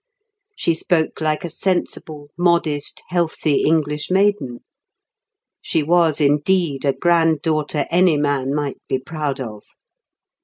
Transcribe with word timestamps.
She 0.55 0.73
spoke 0.73 1.21
like 1.21 1.45
a 1.45 1.49
sensible, 1.51 2.31
modest, 2.35 3.03
healthy 3.09 3.63
English 3.65 4.09
maiden. 4.09 4.61
She 5.61 5.83
was 5.83 6.19
indeed 6.19 6.85
a 6.85 6.93
granddaughter 6.93 7.85
any 7.91 8.17
man 8.17 8.55
might 8.55 8.77
be 8.89 8.97
proud 8.97 9.39
of. 9.39 9.63